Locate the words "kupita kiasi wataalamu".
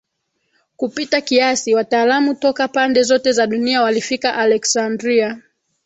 0.75-2.35